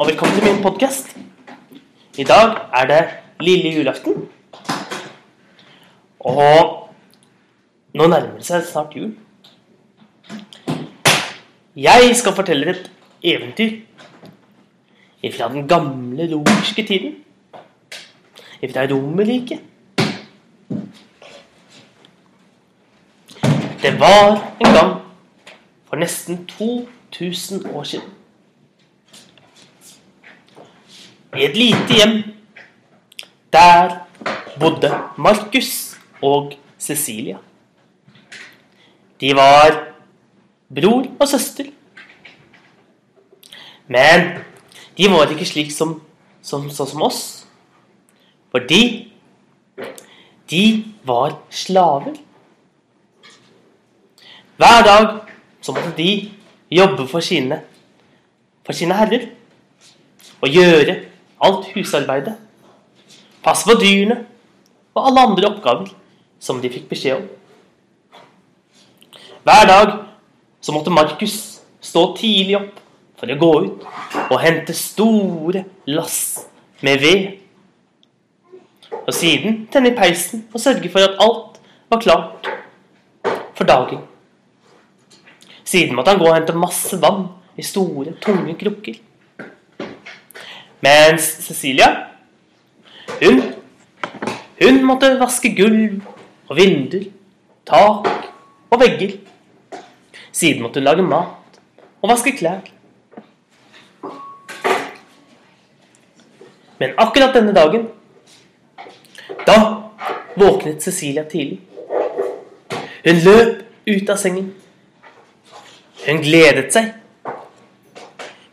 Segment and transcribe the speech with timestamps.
[0.00, 1.16] og velkommen til min podkast.
[2.18, 3.08] I dag er det
[3.40, 4.14] lille julaften.
[6.20, 6.88] Og
[7.94, 9.10] nå nærmer det seg snart jul.
[11.76, 12.88] Jeg skal fortelle et
[13.22, 13.74] eventyr
[15.34, 17.18] fra den gamle romerske tiden.
[18.72, 19.60] Fra Romerriket.
[23.82, 24.96] Det var en gang
[25.84, 28.19] for nesten 2000 år siden.
[31.36, 32.22] I et lite hjem.
[33.52, 34.06] Der
[34.58, 37.38] bodde Markus og Cecilia.
[39.20, 39.94] De var
[40.74, 41.70] bror og søster.
[43.88, 44.38] Men
[44.98, 45.98] de var ikke slik som,
[46.42, 47.20] som, sånn som oss.
[48.50, 48.82] Fordi
[50.50, 50.64] de
[51.06, 52.18] var slaver.
[54.58, 55.12] Hver dag
[55.62, 56.30] så måtte de
[56.70, 57.60] jobbe for sine,
[58.66, 59.30] for sine herrer.
[60.40, 61.09] Og gjøre
[61.40, 62.36] alt husarbeidet.
[63.44, 64.24] Passe på dyrene
[64.94, 65.92] og alle andre oppgaver
[66.40, 67.26] som de fikk beskjed om.
[69.44, 69.92] Hver dag
[70.60, 71.36] så måtte Markus
[71.80, 72.80] stå tidlig opp
[73.20, 73.86] for å gå ut
[74.30, 76.20] og hente store lass
[76.84, 77.26] med ved.
[79.00, 81.60] Og siden tenne i peisen og sørge for at alt
[81.90, 82.50] var klart
[83.56, 84.04] for dagen.
[85.64, 88.96] Siden måtte han gå og hente masse vann i store, tunge krukker.
[90.80, 91.88] Mens Cecilia,
[93.20, 93.42] hun,
[94.62, 96.00] hun måtte vaske gulv
[96.48, 97.10] og vinduer,
[97.68, 98.08] tak
[98.70, 99.18] og vegger.
[100.32, 101.60] Siden måtte hun lage mat
[102.00, 102.62] og vaske klær.
[106.80, 107.90] Men akkurat denne dagen,
[109.44, 109.58] da
[110.40, 111.60] våknet Cecilia tidlig.
[113.04, 114.54] Hun løp ut av sengen.
[116.06, 116.94] Hun gledet seg.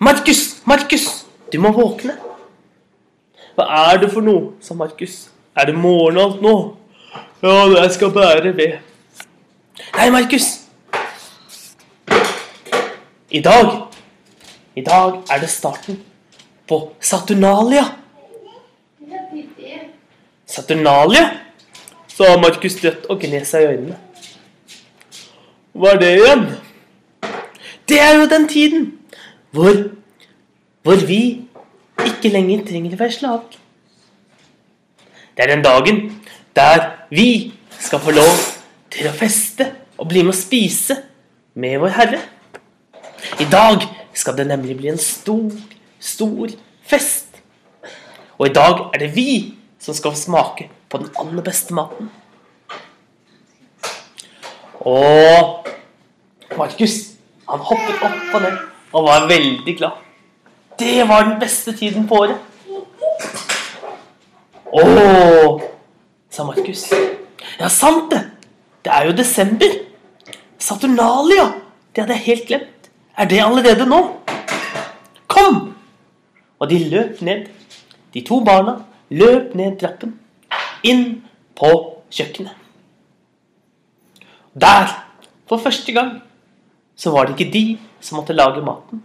[0.04, 0.44] Markus!
[0.68, 1.27] Markus!
[1.52, 2.18] Du må våkne.
[3.56, 4.58] Hva er det for noe?
[4.62, 5.30] sa Markus.
[5.56, 6.56] Er det morgen alt nå?
[7.42, 8.78] Ja, jeg skal bære ved.
[9.96, 10.48] Nei, Markus.
[13.32, 13.72] I dag
[14.76, 16.04] I dag er det starten
[16.68, 17.86] på Saturnalia.
[20.46, 21.30] Saturnalia?
[22.08, 23.98] sa Markus dødt og gned seg i øynene.
[25.78, 26.46] Hva er det igjen?
[27.90, 28.88] Det er jo den tiden
[29.54, 29.74] hvor
[30.88, 31.22] hvor vi
[32.00, 33.56] ikke lenger trenger å være slag.
[35.36, 35.98] Det er den dagen
[36.56, 38.38] der vi skal få lov
[38.94, 39.68] til å feste
[40.00, 40.96] og bli med å spise
[41.60, 42.22] med vår Herre.
[43.44, 43.84] I dag
[44.16, 45.52] skal det nemlig bli en stor,
[46.00, 46.56] stor
[46.88, 47.36] fest.
[48.40, 49.28] Og i dag er det vi
[49.84, 52.08] som skal smake på den aller beste maten.
[54.88, 55.68] Og
[56.56, 57.00] Markus,
[57.44, 58.62] han hoppet opp og ned
[58.96, 60.07] og var veldig glad.
[60.80, 62.38] Det var den beste tiden på året.
[64.68, 64.84] Å,
[66.30, 66.84] sa Markus.
[67.58, 68.22] Ja, sant det.
[68.86, 69.74] Det er jo desember.
[70.62, 71.48] Saturnalia.
[71.94, 72.92] Det hadde jeg helt glemt.
[73.18, 74.04] Er det allerede nå?
[75.28, 75.74] Kom!
[76.60, 77.50] Og de løp ned.
[78.14, 78.78] De to barna
[79.10, 80.14] løp ned trappen.
[80.86, 81.24] Inn
[81.58, 81.74] på
[82.14, 82.54] kjøkkenet.
[84.58, 84.94] Der,
[85.50, 86.20] for første gang,
[86.98, 87.66] så var det ikke de
[88.02, 89.02] som måtte lage maten.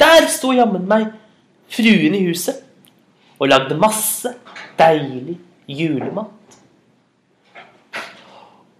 [0.00, 1.12] Der sto jammen meg
[1.70, 2.62] fruen i huset
[3.38, 4.30] og lagde masse
[4.78, 5.38] deilig
[5.68, 6.30] julemat.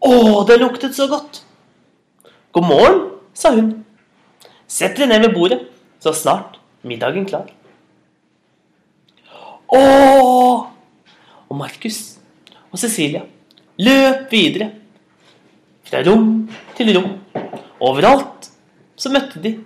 [0.04, 0.12] Å,
[0.48, 1.40] det luktet så godt!
[2.54, 2.98] God morgen,
[3.34, 3.70] sa hun.
[4.68, 5.60] Sett dere ned ved bordet,
[6.02, 7.48] så snart middagen klar.
[9.72, 9.80] Å!
[11.48, 12.18] Og Markus
[12.70, 13.24] og Cecilia
[13.80, 14.70] løp videre.
[15.84, 16.44] Fra rom
[16.76, 17.10] til rom.
[17.84, 18.50] Overalt
[18.96, 19.56] så møtte de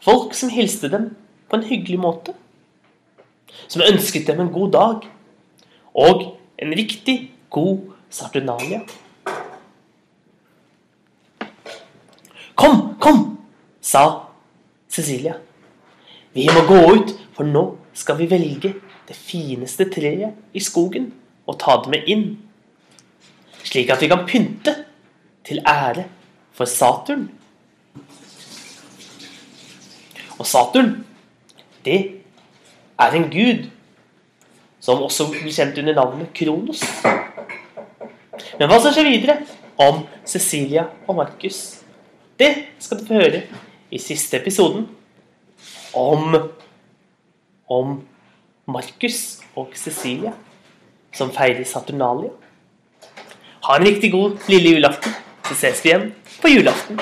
[0.00, 1.10] Folk som hilste dem
[1.50, 2.34] på en hyggelig måte.
[3.68, 5.06] Som ønsket dem en god dag.
[5.94, 6.24] Og
[6.58, 8.80] en riktig god Saturnalia.
[12.54, 13.38] Kom, kom,
[13.80, 14.04] sa
[14.88, 15.36] Cecilia.
[16.32, 17.64] Vi må gå ut, for nå
[17.96, 18.74] skal vi velge
[19.08, 21.10] det fineste treet i skogen
[21.48, 22.24] og ta det med inn.
[23.64, 24.74] Slik at vi kan pynte
[25.46, 26.04] til ære
[26.54, 27.28] for Saturn.
[30.40, 30.94] Og Saturn,
[31.84, 31.98] det
[33.00, 33.66] er en gud
[34.80, 36.80] som også blir kjent under navnet Kronos.
[38.56, 39.36] Men hva som skjer videre
[39.80, 41.82] om Cecilia og Markus,
[42.40, 43.42] det skal du få høre
[43.92, 44.88] i siste episoden
[45.92, 46.38] om
[47.70, 48.00] om
[48.66, 50.32] Markus og Cecilia
[51.14, 52.32] som feirer Saturnalia.
[53.66, 55.14] Ha en riktig god lille julaften,
[55.46, 56.10] så ses vi igjen
[56.40, 56.98] på julaften.